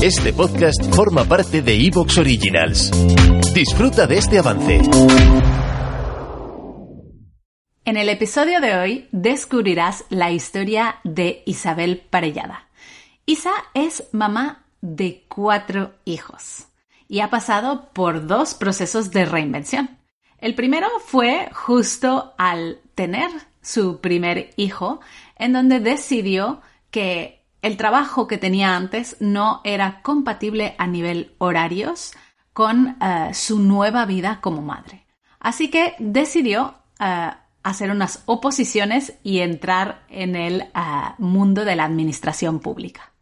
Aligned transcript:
Este 0.00 0.32
podcast 0.32 0.94
forma 0.94 1.24
parte 1.24 1.60
de 1.60 1.74
Evox 1.74 2.18
Originals. 2.18 2.92
Disfruta 3.52 4.06
de 4.06 4.18
este 4.18 4.38
avance. 4.38 4.80
En 7.84 7.96
el 7.96 8.08
episodio 8.08 8.60
de 8.60 8.78
hoy 8.78 9.08
descubrirás 9.10 10.04
la 10.08 10.30
historia 10.30 11.00
de 11.02 11.42
Isabel 11.46 12.00
Parellada. 12.10 12.68
Isa 13.26 13.50
es 13.74 14.04
mamá 14.12 14.66
de 14.82 15.24
cuatro 15.26 15.94
hijos 16.04 16.68
y 17.08 17.18
ha 17.18 17.28
pasado 17.28 17.90
por 17.92 18.28
dos 18.28 18.54
procesos 18.54 19.10
de 19.10 19.24
reinvención. 19.24 19.98
El 20.38 20.54
primero 20.54 20.86
fue 21.04 21.50
justo 21.52 22.34
al 22.38 22.80
tener 22.94 23.30
su 23.62 24.00
primer 24.00 24.50
hijo, 24.56 25.00
en 25.34 25.52
donde 25.52 25.80
decidió 25.80 26.62
que 26.92 27.37
el 27.62 27.76
trabajo 27.76 28.26
que 28.26 28.38
tenía 28.38 28.76
antes 28.76 29.16
no 29.20 29.60
era 29.64 30.00
compatible 30.02 30.74
a 30.78 30.86
nivel 30.86 31.34
horarios 31.38 32.12
con 32.52 32.96
eh, 33.00 33.34
su 33.34 33.58
nueva 33.58 34.04
vida 34.04 34.40
como 34.40 34.62
madre. 34.62 35.06
Así 35.40 35.70
que 35.70 35.94
decidió 35.98 36.74
eh, 37.00 37.30
hacer 37.62 37.90
unas 37.90 38.22
oposiciones 38.26 39.14
y 39.22 39.40
entrar 39.40 40.04
en 40.08 40.36
el 40.36 40.62
eh, 40.62 40.70
mundo 41.18 41.64
de 41.64 41.76
la 41.76 41.84
administración 41.84 42.60
pública. 42.60 43.12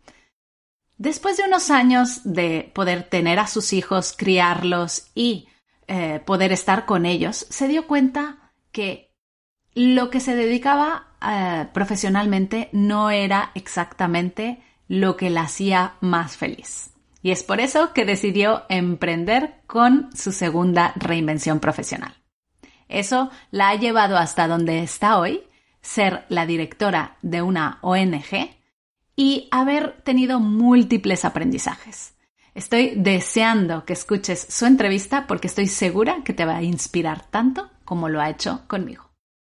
Después 0.99 1.37
de 1.37 1.45
unos 1.45 1.71
años 1.71 2.21
de 2.25 2.71
poder 2.75 3.03
tener 3.03 3.39
a 3.39 3.47
sus 3.47 3.73
hijos, 3.75 4.15
criarlos 4.17 5.11
y 5.15 5.49
poder 6.25 6.51
estar 6.51 6.85
con 6.85 7.07
ellos, 7.07 7.47
se 7.49 7.69
dio 7.69 7.87
cuenta 7.87 8.51
que 8.73 9.06
lo 9.77 10.11
que 10.11 10.21
se 10.21 10.35
dedicaba 10.35 11.09
eh, 11.23 11.67
profesionalmente 11.73 12.71
no 12.73 13.11
era 13.11 13.53
exactamente 13.55 14.63
lo 14.89 15.17
que 15.17 15.31
la 15.31 15.43
hacía 15.43 15.95
más 16.01 16.37
feliz. 16.37 16.91
Y 17.23 17.31
es 17.31 17.43
por 17.43 17.61
eso 17.61 17.93
que 17.93 18.05
decidió 18.05 18.65
emprender 18.69 19.61
con 19.67 20.11
su 20.17 20.33
segunda 20.33 20.93
reinvención 20.97 21.61
profesional. 21.61 22.15
Eso 22.89 23.31
la 23.51 23.71
ha 23.71 23.75
llevado 23.75 24.17
hasta 24.17 24.49
donde 24.49 24.83
está 24.83 25.19
hoy, 25.19 25.43
ser 25.81 26.25
la 26.29 26.47
directora 26.47 27.17
de 27.23 27.43
una 27.43 27.79
ONG 27.83 28.51
y 29.17 29.49
haber 29.51 30.01
tenido 30.03 30.41
múltiples 30.41 31.25
aprendizajes. 31.25 32.15
Estoy 32.55 32.95
deseando 32.97 33.85
que 33.85 33.93
escuches 33.93 34.47
su 34.49 34.65
entrevista 34.65 35.27
porque 35.27 35.49
estoy 35.49 35.67
segura 35.67 36.23
que 36.25 36.33
te 36.33 36.45
va 36.45 36.57
a 36.57 36.63
inspirar 36.63 37.27
tanto 37.27 37.69
como 37.85 38.09
lo 38.09 38.21
ha 38.21 38.31
hecho 38.31 38.63
conmigo. 38.69 39.06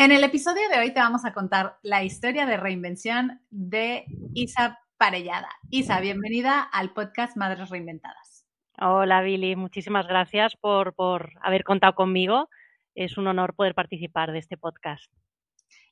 En 0.00 0.12
el 0.12 0.24
episodio 0.24 0.66
de 0.70 0.78
hoy 0.78 0.94
te 0.94 1.00
vamos 1.00 1.26
a 1.26 1.34
contar 1.34 1.76
la 1.82 2.02
historia 2.02 2.46
de 2.46 2.56
reinvención 2.56 3.42
de 3.50 4.06
Isa 4.32 4.78
Parellada. 4.96 5.50
Isa, 5.68 6.00
bienvenida 6.00 6.62
al 6.62 6.94
podcast 6.94 7.36
Madres 7.36 7.68
Reinventadas. 7.68 8.46
Hola, 8.80 9.20
Billy. 9.20 9.56
Muchísimas 9.56 10.08
gracias 10.08 10.56
por, 10.56 10.94
haber 11.42 11.64
contado 11.64 11.94
conmigo. 11.94 12.48
Es 12.94 13.18
un 13.18 13.26
honor 13.26 13.54
poder 13.54 13.74
participar 13.74 14.32
de 14.32 14.38
este 14.38 14.56
podcast. 14.56 15.12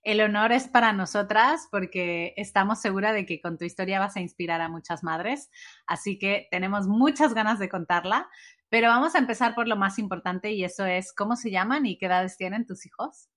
El 0.03 0.23
honor 0.23 0.53
es 0.53 0.69
para 0.69 0.95
nosotras 0.95 1.69
porque 1.71 2.33
estamos 2.39 2.81
seguras 2.81 3.13
de 3.13 3.27
que 3.27 3.43
con 3.43 3.59
tu 3.59 3.67
historia 3.67 4.01
vas 4.01 4.17
a 4.17 4.21
inspirar 4.21 4.63
a 4.63 4.71
muchas 4.71 5.05
madres, 5.05 5.51
así 5.87 6.19
que 6.19 6.49
tenemos 6.51 6.87
muchas 6.89 7.35
ganas 7.35 7.59
de 7.59 7.69
contarla, 7.69 8.27
pero 8.71 8.89
vamos 8.89 9.15
a 9.15 9.19
empezar 9.19 9.55
por 9.55 9.69
lo 9.69 9.77
más 9.77 9.99
importante 9.99 10.53
y 10.53 10.65
eso 10.65 10.87
es 10.87 11.13
cómo 11.13 11.37
se 11.37 11.51
llaman 11.51 11.85
y 11.85 11.99
qué 11.99 12.07
edades 12.07 12.39
tienen 12.39 12.65
tus 12.65 12.87
hijos. 12.87 13.29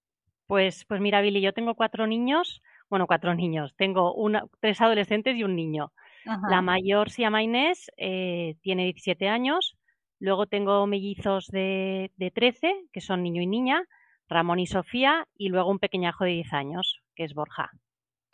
Pues, 0.51 0.83
pues 0.83 0.99
mira, 0.99 1.21
Billy, 1.21 1.39
yo 1.39 1.53
tengo 1.53 1.75
cuatro 1.75 2.07
niños, 2.07 2.61
bueno, 2.89 3.07
cuatro 3.07 3.33
niños, 3.33 3.73
tengo 3.77 4.13
tres 4.59 4.81
adolescentes 4.81 5.37
y 5.37 5.45
un 5.45 5.55
niño. 5.55 5.93
La 6.49 6.61
mayor 6.61 7.09
se 7.09 7.21
llama 7.21 7.41
Inés, 7.41 7.89
eh, 7.95 8.57
tiene 8.59 8.83
17 8.83 9.29
años. 9.29 9.77
Luego 10.19 10.47
tengo 10.47 10.85
mellizos 10.87 11.47
de, 11.47 12.11
de 12.17 12.31
13, 12.31 12.83
que 12.91 12.99
son 12.99 13.23
niño 13.23 13.41
y 13.41 13.47
niña, 13.47 13.85
Ramón 14.27 14.59
y 14.59 14.67
Sofía, 14.67 15.25
y 15.37 15.47
luego 15.47 15.71
un 15.71 15.79
pequeñajo 15.79 16.25
de 16.25 16.31
10 16.31 16.51
años, 16.51 16.99
que 17.15 17.23
es 17.23 17.33
Borja. 17.33 17.71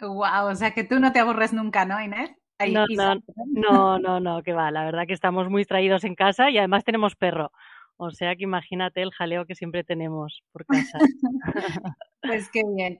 Wow, 0.02 0.50
o 0.50 0.56
sea 0.56 0.72
que 0.72 0.84
tú 0.84 1.00
no 1.00 1.14
te 1.14 1.20
aburres 1.20 1.54
nunca, 1.54 1.86
¿no, 1.86 2.02
Inés? 2.02 2.32
no, 2.68 2.88
no, 2.90 3.16
no, 3.46 4.00
no, 4.00 4.20
no, 4.20 4.42
que 4.42 4.54
va. 4.54 4.72
La 4.72 4.86
verdad 4.86 5.06
que 5.06 5.14
estamos 5.14 5.52
muy 5.52 5.66
traídos 5.66 6.04
en 6.04 6.16
casa 6.16 6.50
y 6.50 6.58
además 6.58 6.84
tenemos 6.84 7.16
perro. 7.16 7.52
O 7.98 8.12
sea 8.12 8.36
que 8.36 8.44
imagínate 8.44 9.04
el 9.04 9.12
jaleo 9.12 9.46
que 9.46 9.54
siempre 9.54 9.84
tenemos 9.84 10.44
por 10.52 10.66
casa. 10.66 10.98
pues 12.28 12.50
qué 12.52 12.62
bien. 12.76 13.00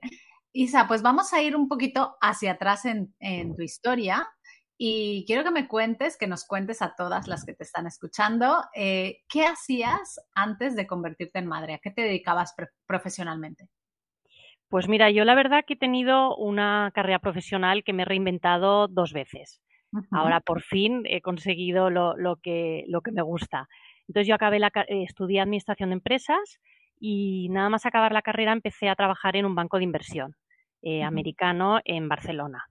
Isa, 0.52 0.88
pues 0.88 1.02
vamos 1.02 1.32
a 1.32 1.42
ir 1.42 1.54
un 1.54 1.68
poquito 1.68 2.16
hacia 2.20 2.52
atrás 2.52 2.84
en, 2.84 3.14
en 3.20 3.54
tu 3.54 3.62
historia 3.62 4.26
y 4.80 5.24
quiero 5.26 5.42
que 5.42 5.50
me 5.50 5.66
cuentes, 5.66 6.16
que 6.16 6.28
nos 6.28 6.46
cuentes 6.46 6.82
a 6.82 6.94
todas 6.96 7.26
las 7.26 7.44
que 7.44 7.52
te 7.52 7.64
están 7.64 7.88
escuchando, 7.88 8.62
eh, 8.76 9.24
¿qué 9.28 9.44
hacías 9.44 10.20
antes 10.36 10.76
de 10.76 10.86
convertirte 10.86 11.40
en 11.40 11.46
madre? 11.46 11.74
¿A 11.74 11.78
qué 11.78 11.90
te 11.90 12.02
dedicabas 12.02 12.54
profesionalmente? 12.86 13.68
Pues 14.68 14.86
mira, 14.86 15.10
yo 15.10 15.24
la 15.24 15.34
verdad 15.34 15.64
que 15.66 15.74
he 15.74 15.78
tenido 15.78 16.36
una 16.36 16.92
carrera 16.94 17.18
profesional 17.18 17.82
que 17.82 17.92
me 17.92 18.02
he 18.02 18.06
reinventado 18.06 18.86
dos 18.86 19.12
veces. 19.12 19.60
Ahora 20.12 20.40
por 20.40 20.62
fin 20.62 21.02
he 21.06 21.22
conseguido 21.22 21.90
lo, 21.90 22.14
que, 22.40 22.84
lo 22.86 23.00
que 23.00 23.10
me 23.10 23.22
gusta. 23.22 23.68
Entonces 24.06 24.28
yo 24.28 24.34
acabé 24.36 24.60
la, 24.60 24.70
eh, 24.86 25.02
estudié 25.02 25.40
administración 25.40 25.88
de 25.88 25.94
empresas 25.94 26.60
y 27.00 27.48
nada 27.50 27.68
más 27.68 27.86
acabar 27.86 28.12
la 28.12 28.22
carrera 28.22 28.52
empecé 28.52 28.88
a 28.88 28.96
trabajar 28.96 29.36
en 29.36 29.46
un 29.46 29.54
banco 29.54 29.78
de 29.78 29.84
inversión 29.84 30.36
eh, 30.82 31.02
americano 31.02 31.80
en 31.84 32.08
Barcelona. 32.08 32.64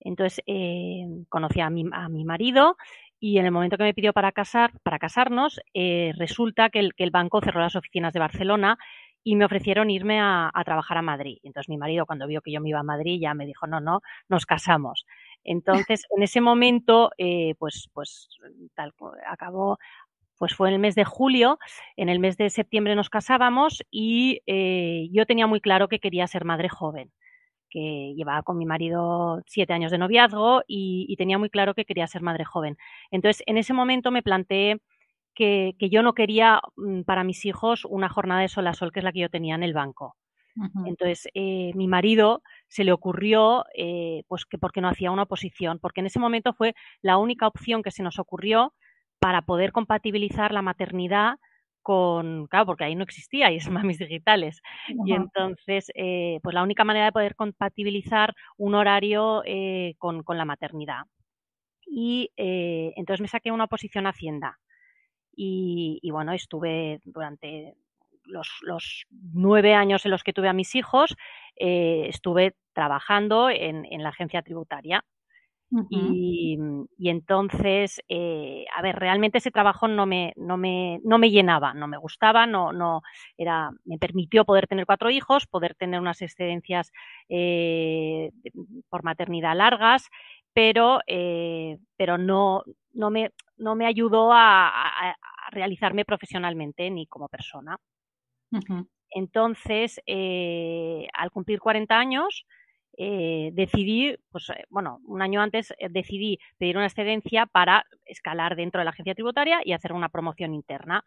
Entonces 0.00 0.42
eh, 0.46 1.04
conocí 1.28 1.60
a 1.60 1.70
mi, 1.70 1.84
a 1.92 2.08
mi, 2.08 2.24
marido 2.24 2.76
y 3.18 3.38
en 3.38 3.46
el 3.46 3.50
momento 3.50 3.76
que 3.76 3.84
me 3.84 3.94
pidió 3.94 4.12
para, 4.12 4.30
casar, 4.32 4.72
para 4.82 4.98
casarnos, 4.98 5.60
eh, 5.74 6.12
resulta 6.16 6.68
que 6.70 6.80
el, 6.80 6.94
que 6.94 7.04
el, 7.04 7.10
banco 7.10 7.40
cerró 7.40 7.60
las 7.60 7.76
oficinas 7.76 8.12
de 8.12 8.20
Barcelona 8.20 8.78
y 9.26 9.34
me 9.34 9.44
ofrecieron 9.44 9.90
irme 9.90 10.20
a, 10.20 10.52
trabajar 10.64 10.98
a 10.98 11.02
Madrid. 11.02 11.38
Entonces 11.42 11.68
mi 11.68 11.76
marido 11.76 12.06
cuando 12.06 12.28
vio 12.28 12.42
que 12.42 12.52
yo 12.52 12.60
me 12.60 12.68
iba 12.68 12.78
a 12.78 12.84
Madrid 12.84 13.18
ya 13.20 13.34
me 13.34 13.44
dijo, 13.44 13.66
no, 13.66 13.80
no, 13.80 14.00
nos 14.28 14.46
casamos. 14.46 15.04
Entonces 15.42 16.06
en 16.16 16.22
ese 16.22 16.40
momento, 16.40 17.10
eh, 17.18 17.56
pues, 17.58 17.90
pues 17.92 18.28
tal, 18.76 18.92
acabó, 19.26 19.78
pues 20.38 20.54
fue 20.54 20.68
en 20.68 20.74
el 20.74 20.80
mes 20.80 20.94
de 20.94 21.04
julio, 21.04 21.58
en 21.96 22.08
el 22.08 22.18
mes 22.18 22.36
de 22.36 22.50
septiembre 22.50 22.94
nos 22.94 23.10
casábamos 23.10 23.82
y 23.90 24.40
eh, 24.46 25.08
yo 25.12 25.26
tenía 25.26 25.46
muy 25.46 25.60
claro 25.60 25.88
que 25.88 25.98
quería 25.98 26.26
ser 26.26 26.44
madre 26.44 26.68
joven 26.68 27.12
que 27.68 28.14
llevaba 28.16 28.42
con 28.42 28.56
mi 28.58 28.64
marido 28.64 29.42
siete 29.46 29.72
años 29.72 29.90
de 29.90 29.98
noviazgo 29.98 30.62
y, 30.66 31.14
tenía 31.18 31.36
muy 31.36 31.50
claro 31.50 31.74
que 31.74 31.84
quería 31.84 32.06
ser 32.06 32.22
madre 32.22 32.44
joven. 32.44 32.76
Entonces, 33.10 33.42
en 33.46 33.58
ese 33.58 33.72
momento 33.72 34.10
me 34.10 34.22
planteé 34.22 34.80
que, 35.34 35.74
yo 35.78 36.02
no 36.02 36.14
quería 36.14 36.60
mm, 36.76 37.02
para 37.02 37.24
mis 37.24 37.44
hijos 37.44 37.84
una 37.84 38.08
jornada 38.08 38.40
de 38.40 38.48
sol 38.48 38.66
a 38.66 38.74
sol, 38.74 38.92
que 38.92 39.00
es 39.00 39.04
la 39.04 39.12
que 39.12 39.20
yo 39.20 39.28
tenía 39.28 39.54
en 39.54 39.62
el 39.62 39.74
banco. 39.74 40.16
Entonces, 40.86 41.28
eh, 41.34 41.72
mi 41.74 41.86
marido 41.86 42.42
se 42.66 42.82
le 42.82 42.90
ocurrió, 42.90 43.66
eh, 43.76 44.22
pues 44.26 44.46
que 44.46 44.56
porque 44.56 44.80
no 44.80 44.88
hacía 44.88 45.10
una 45.10 45.24
oposición, 45.24 45.78
porque 45.78 46.00
en 46.00 46.06
ese 46.06 46.18
momento 46.18 46.54
fue 46.54 46.74
la 47.02 47.18
única 47.18 47.46
opción 47.46 47.82
que 47.82 47.90
se 47.90 48.02
nos 48.02 48.18
ocurrió 48.18 48.72
para 49.18 49.42
poder 49.42 49.72
compatibilizar 49.72 50.52
la 50.52 50.62
maternidad 50.62 51.36
con, 51.86 52.48
claro, 52.48 52.66
porque 52.66 52.82
ahí 52.82 52.96
no 52.96 53.04
existía 53.04 53.52
y 53.52 53.58
es 53.58 53.70
mamis 53.70 53.98
digitales. 53.98 54.60
Y 55.04 55.12
entonces, 55.12 55.92
eh, 55.94 56.40
pues 56.42 56.52
la 56.52 56.64
única 56.64 56.82
manera 56.82 57.06
de 57.06 57.12
poder 57.12 57.36
compatibilizar 57.36 58.34
un 58.56 58.74
horario 58.74 59.42
eh, 59.44 59.94
con, 59.98 60.24
la 60.26 60.44
maternidad. 60.44 61.02
Y 61.86 62.32
eh, 62.36 62.92
entonces 62.96 63.20
me 63.20 63.28
saqué 63.28 63.52
una 63.52 63.68
posición 63.68 64.06
a 64.06 64.10
Hacienda. 64.10 64.58
Y, 65.38 66.00
bueno, 66.10 66.32
estuve 66.32 66.98
durante 67.04 67.76
los, 68.24 68.48
los, 68.62 69.06
nueve 69.10 69.74
años 69.74 70.04
en 70.06 70.10
los 70.10 70.24
que 70.24 70.32
tuve 70.32 70.48
a 70.48 70.54
mis 70.54 70.74
hijos, 70.74 71.14
estuve 71.54 72.56
trabajando 72.72 73.48
en, 73.48 73.84
en 73.84 74.02
la 74.02 74.08
agencia 74.08 74.42
tributaria 74.42 75.04
y, 75.70 76.58
entonces, 76.98 78.00
eh, 78.08 78.64
a 78.74 78.82
ver, 78.82 78.96
realmente 78.96 79.38
ese 79.38 79.50
trabajo 79.50 79.88
no 79.88 80.06
me, 80.06 80.32
no 80.36 80.56
me, 80.56 81.00
no 81.04 81.18
me 81.18 81.30
llenaba, 81.30 81.74
no 81.74 81.88
me 81.88 81.98
gustaba, 81.98 82.46
no, 82.46 82.72
no 82.72 83.02
era, 83.36 83.70
me 83.84 83.98
permitió 83.98 84.44
poder 84.44 84.66
tener 84.68 84.86
cuatro 84.86 85.10
hijos, 85.10 85.46
poder 85.46 85.74
tener 85.74 86.00
unas 86.00 86.22
excedencias 86.22 86.92
eh, 87.28 88.30
por 88.88 89.02
maternidad 89.02 89.56
largas, 89.56 90.08
pero, 90.52 91.00
eh, 91.06 91.78
pero 91.96 92.16
no, 92.16 92.62
no, 92.92 93.10
me, 93.10 93.32
no 93.56 93.74
me 93.74 93.86
ayudó 93.86 94.30
a, 94.32 95.14
realizarme 95.50 96.04
profesionalmente 96.04 96.90
ni 96.90 97.06
como 97.06 97.28
persona. 97.28 97.76
Entonces, 99.10 100.00
eh, 100.06 101.06
al 101.12 101.30
cumplir 101.30 101.60
40 101.60 101.98
años, 101.98 102.46
eh, 102.96 103.50
decidí, 103.52 104.16
pues 104.30 104.50
eh, 104.50 104.64
bueno, 104.70 105.00
un 105.04 105.22
año 105.22 105.40
antes 105.42 105.74
decidí 105.90 106.38
pedir 106.58 106.76
una 106.76 106.86
excedencia 106.86 107.46
para 107.46 107.84
escalar 108.04 108.56
dentro 108.56 108.80
de 108.80 108.84
la 108.84 108.90
agencia 108.90 109.14
tributaria 109.14 109.60
y 109.64 109.72
hacer 109.72 109.92
una 109.92 110.08
promoción 110.08 110.54
interna. 110.54 111.04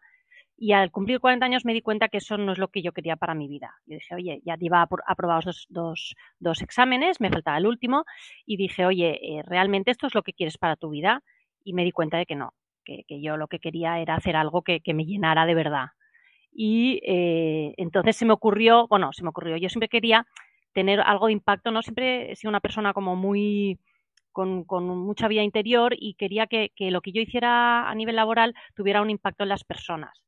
Y 0.56 0.72
al 0.72 0.90
cumplir 0.90 1.20
40 1.20 1.46
años 1.46 1.64
me 1.64 1.72
di 1.72 1.80
cuenta 1.80 2.08
que 2.08 2.18
eso 2.18 2.36
no 2.36 2.52
es 2.52 2.58
lo 2.58 2.68
que 2.68 2.82
yo 2.82 2.92
quería 2.92 3.16
para 3.16 3.34
mi 3.34 3.48
vida. 3.48 3.74
Yo 3.86 3.94
dije, 3.94 4.14
oye, 4.14 4.42
ya 4.44 4.56
llevaba 4.56 4.88
aprobados 5.06 5.66
dos, 5.70 6.14
dos, 6.38 6.60
exámenes, 6.60 7.18
me 7.20 7.30
faltaba 7.30 7.56
el 7.56 7.66
último, 7.66 8.04
y 8.44 8.58
dije, 8.58 8.84
oye, 8.84 9.42
¿realmente 9.46 9.90
esto 9.90 10.06
es 10.06 10.14
lo 10.14 10.22
que 10.22 10.34
quieres 10.34 10.58
para 10.58 10.76
tu 10.76 10.90
vida? 10.90 11.22
Y 11.64 11.72
me 11.72 11.82
di 11.82 11.92
cuenta 11.92 12.18
de 12.18 12.26
que 12.26 12.36
no, 12.36 12.52
que, 12.84 13.20
yo 13.20 13.36
lo 13.36 13.48
que 13.48 13.58
quería 13.58 14.00
era 14.00 14.14
hacer 14.14 14.36
algo 14.36 14.62
que, 14.62 14.80
me 14.94 15.04
llenara 15.04 15.46
de 15.46 15.54
verdad. 15.54 15.86
Y 16.52 17.00
eh, 17.04 17.74
entonces 17.76 18.16
se 18.16 18.26
me 18.26 18.32
ocurrió, 18.32 18.86
bueno, 18.88 19.12
se 19.12 19.22
me 19.22 19.28
ocurrió, 19.28 19.56
yo 19.56 19.68
siempre 19.68 19.88
quería 19.88 20.26
tener 20.72 21.00
algo 21.00 21.26
de 21.26 21.32
impacto, 21.32 21.70
¿no? 21.70 21.82
Siempre 21.82 22.32
he 22.32 22.36
sido 22.36 22.50
una 22.50 22.60
persona 22.60 22.92
como 22.92 23.16
muy, 23.16 23.78
con, 24.32 24.64
mucha 24.98 25.28
vida 25.28 25.42
interior 25.42 25.94
y 25.98 26.14
quería 26.14 26.46
que, 26.46 26.70
lo 26.78 27.00
que 27.00 27.12
yo 27.12 27.20
hiciera 27.20 27.88
a 27.88 27.94
nivel 27.94 28.16
laboral 28.16 28.54
tuviera 28.74 29.02
un 29.02 29.10
impacto 29.10 29.44
en 29.44 29.48
las 29.48 29.64
personas. 29.64 30.22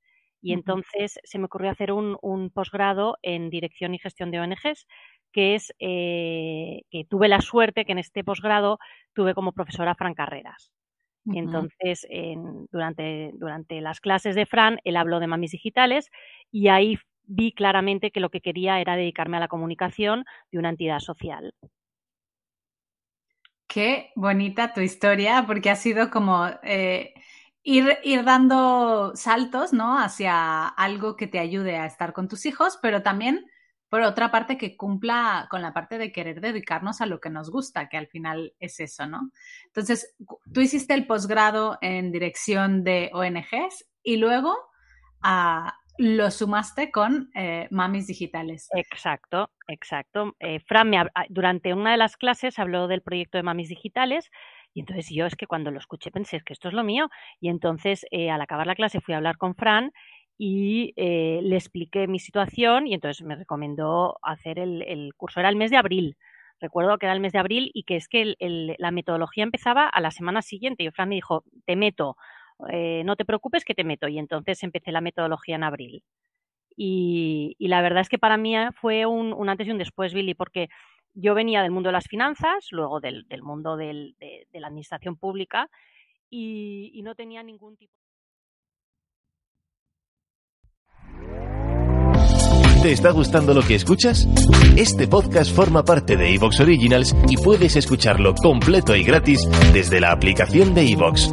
Y 0.45 0.55
entonces 0.55 1.21
se 1.23 1.39
me 1.39 1.45
ocurrió 1.45 1.71
hacer 1.71 1.93
un, 1.93 2.51
posgrado 2.53 3.17
en 3.23 3.49
dirección 3.49 3.95
y 3.95 4.01
gestión 4.01 4.33
de 4.33 4.41
ONGs, 4.41 4.89
que 5.33 5.55
es 5.55 5.73
eh, 5.79 6.83
que 6.91 7.05
tuve 7.05 7.29
la 7.29 7.41
suerte 7.41 7.85
que 7.85 7.93
en 7.93 7.99
este 7.99 8.25
posgrado 8.25 8.79
tuve 9.15 9.35
como 9.35 9.53
profesora 9.53 9.95
Fran 9.95 10.15
Carreras. 10.15 10.73
Entonces, 11.33 12.05
durante, 12.73 13.31
durante 13.35 13.81
las 13.81 14.01
clases 14.01 14.35
de 14.35 14.45
Fran, 14.45 14.81
él 14.83 14.97
habló 14.97 15.21
de 15.21 15.29
mamis 15.29 15.53
digitales 15.53 16.11
y 16.51 16.67
ahí 16.67 16.99
vi 17.25 17.53
claramente 17.53 18.11
que 18.11 18.21
lo 18.21 18.31
que 18.31 18.41
quería 18.41 18.81
era 18.81 18.97
dedicarme 18.97 19.37
a 19.37 19.41
la 19.41 19.49
comunicación 19.49 20.25
de 20.51 20.59
una 20.59 20.71
entidad 20.71 20.99
social. 21.01 21.55
Qué 23.67 24.13
bonita 24.17 24.75
tu 24.75 24.81
historia, 24.81 25.45
porque 25.47 25.71
ha 25.71 25.77
sido 25.77 26.11
como 26.11 26.47
eh, 26.63 27.15
ir, 27.63 27.97
ir, 28.05 28.23
dando 28.23 29.13
saltos, 29.15 29.73
¿no? 29.73 29.99
Hacia 29.99 30.69
algo 30.69 31.17
que 31.17 31.27
te 31.27 31.39
ayude 31.39 31.79
a 31.79 31.87
estar 31.87 32.13
con 32.13 32.29
tus 32.29 32.45
hijos, 32.45 32.79
pero 32.83 33.03
también 33.03 33.47
por 33.93 34.01
otra 34.01 34.31
parte 34.31 34.57
que 34.57 34.75
cumpla 34.75 35.47
con 35.51 35.61
la 35.61 35.75
parte 35.75 35.99
de 35.99 36.13
querer 36.13 36.41
dedicarnos 36.41 37.03
a 37.03 37.07
lo 37.07 37.21
que 37.21 37.29
nos 37.29 37.51
gusta, 37.51 37.91
que 37.91 37.99
al 37.99 38.07
final 38.07 38.55
es 38.59 38.81
eso, 38.81 39.07
¿no? 39.07 39.31
Entonces, 39.67 40.15
tú 40.51 40.63
hiciste 40.63 40.95
el 40.95 41.07
posgrado 41.07 41.77
en 41.83 42.11
dirección 42.11 42.85
de 42.85 43.11
ONGs 43.13 43.85
y 44.03 44.17
luego 44.17 44.57
ah, 45.21 45.79
lo 46.03 46.33
sumaste 46.33 46.91
con 46.91 47.31
eh, 47.33 47.69
Mamis 47.71 48.09
Digitales. 48.09 48.69
Exacto, 48.75 49.51
exacto. 49.69 50.35
Eh, 50.41 50.59
Fran, 50.59 50.91
me, 50.91 50.99
ah, 50.99 51.09
durante 51.29 51.73
una 51.73 51.93
de 51.93 51.97
las 51.97 52.17
clases 52.17 52.59
habló 52.59 52.89
del 52.89 53.03
proyecto 53.03 53.39
de 53.39 53.45
Mamis 53.45 53.69
Digitales 53.69 54.29
y 54.75 54.81
entonces 54.81 55.09
yo 55.11 55.27
es 55.27 55.37
que 55.37 55.47
cuando 55.47 55.71
lo 55.71 55.79
escuché 55.79 56.11
pensé, 56.11 56.39
es 56.39 56.45
que 56.45 56.55
esto 56.55 56.67
es 56.67 56.75
lo 56.75 56.83
mío. 56.83 57.09
Y 57.41 57.51
entonces 57.51 58.05
eh, 58.11 58.31
al 58.31 58.41
acabar 58.41 58.67
la 58.67 58.75
clase 58.75 59.01
fui 59.01 59.15
a 59.15 59.19
hablar 59.19 59.37
con 59.37 59.55
Fran 59.55 59.93
y 60.37 60.93
eh, 60.97 61.39
le 61.41 61.55
expliqué 61.55 62.09
mi 62.09 62.19
situación 62.19 62.89
y 62.89 62.95
entonces 62.95 63.25
me 63.25 63.37
recomendó 63.37 64.19
hacer 64.23 64.59
el, 64.59 65.13
curso. 65.17 65.39
Era 65.39 65.51
el 65.51 65.57
mes 65.57 65.71
de 65.71 65.77
abril. 65.77 66.17
Recuerdo 66.61 66.99
que 66.99 67.07
era 67.07 67.13
el 67.13 67.21
mes 67.21 67.33
de 67.33 67.39
abril 67.39 67.71
y 67.75 67.85
que 67.85 67.95
es 67.95 68.09
que 68.09 68.35
la 68.39 68.91
metodología 68.91 69.45
empezaba 69.45 69.87
a 69.87 70.01
la 70.01 70.11
semana 70.11 70.43
siguiente. 70.43 70.83
Y 70.83 70.91
Fran 70.91 71.11
me 71.11 71.15
dijo, 71.15 71.45
te 71.65 71.77
meto, 71.77 72.17
eh, 72.71 73.03
no 73.05 73.17
te 73.17 73.25
preocupes 73.25 73.65
que 73.65 73.75
te 73.75 73.85
meto. 73.85 74.09
Y 74.09 74.19
entonces 74.19 74.63
empecé 74.63 74.93
la 74.93 75.01
metodología 75.01 75.57
en 75.57 75.65
abril. 75.65 76.03
Y, 76.77 77.57
la 77.59 77.83
verdad 77.83 78.01
es 78.01 78.09
que 78.09 78.19
para 78.19 78.37
mí 78.37 78.55
fue 78.81 79.07
un, 79.07 79.49
antes 79.49 79.67
y 79.67 79.71
un 79.71 79.79
después, 79.79 80.15
Billy, 80.15 80.35
porque 80.35 80.69
yo 81.15 81.35
venía 81.35 81.63
del 81.63 81.71
mundo 81.71 81.89
de 81.89 81.93
las 81.93 82.09
finanzas, 82.09 82.69
luego 82.71 83.01
del, 83.01 83.27
mundo 83.43 83.77
de, 83.77 84.15
la 84.53 84.67
administración 84.69 85.17
pública 85.17 85.69
y 86.31 87.01
no 87.05 87.15
tenía 87.15 87.43
ningún 87.43 87.77
tipo 87.77 87.93
¿Te 92.83 92.91
está 92.91 93.13
gustando 93.13 93.55
lo 93.55 93.63
que 93.63 93.77
escuchas? 93.77 94.27
Este 94.77 95.07
podcast 95.07 95.55
forma 95.55 95.85
parte 95.85 96.17
de 96.17 96.35
Evox 96.35 96.59
Originals 96.59 97.15
y 97.29 97.37
puedes 97.37 97.77
escucharlo 97.77 98.35
completo 98.35 98.97
y 98.97 99.05
gratis 99.05 99.49
desde 99.73 100.01
la 100.01 100.11
aplicación 100.11 100.75
de 100.75 100.91
Evox. 100.91 101.33